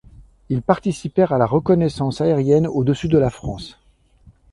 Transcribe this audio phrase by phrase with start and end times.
[0.49, 3.77] Ils participèrent à la reconnaissance aérienne au-dessus de la France.